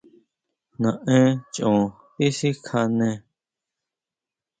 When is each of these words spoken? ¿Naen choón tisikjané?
¿Naen 0.81 1.31
choón 1.53 1.81
tisikjané? 2.15 3.09